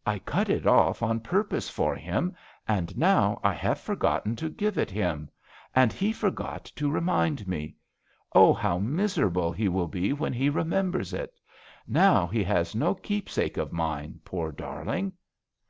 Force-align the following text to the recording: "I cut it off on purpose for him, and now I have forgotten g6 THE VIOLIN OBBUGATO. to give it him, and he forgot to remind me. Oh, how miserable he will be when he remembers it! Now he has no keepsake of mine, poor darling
"I 0.06 0.18
cut 0.18 0.48
it 0.48 0.66
off 0.66 1.02
on 1.02 1.20
purpose 1.20 1.68
for 1.68 1.94
him, 1.94 2.34
and 2.66 2.96
now 2.96 3.38
I 3.44 3.52
have 3.52 3.78
forgotten 3.78 4.32
g6 4.32 4.36
THE 4.36 4.40
VIOLIN 4.46 4.52
OBBUGATO. 4.54 4.56
to 4.56 4.56
give 4.58 4.78
it 4.78 4.90
him, 4.90 5.30
and 5.74 5.92
he 5.92 6.10
forgot 6.10 6.64
to 6.76 6.90
remind 6.90 7.46
me. 7.46 7.76
Oh, 8.32 8.54
how 8.54 8.78
miserable 8.78 9.52
he 9.52 9.68
will 9.68 9.88
be 9.88 10.14
when 10.14 10.32
he 10.32 10.48
remembers 10.48 11.12
it! 11.12 11.38
Now 11.86 12.26
he 12.26 12.42
has 12.44 12.74
no 12.74 12.94
keepsake 12.94 13.58
of 13.58 13.72
mine, 13.74 14.20
poor 14.24 14.52
darling 14.52 15.12